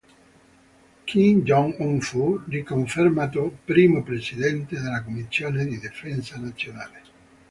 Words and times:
Kim 1.05 1.41
Jong-un 1.45 2.01
fu 2.01 2.41
riconfermato 2.47 3.59
Primo 3.63 4.01
Presidente 4.01 4.81
della 4.81 5.03
Commissione 5.03 5.63
di 5.63 5.77
Difesa 5.79 6.39
Nazionale. 6.39 7.01